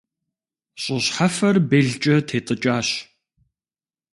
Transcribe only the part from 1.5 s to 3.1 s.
белкӀэ тетӀыкӀащ.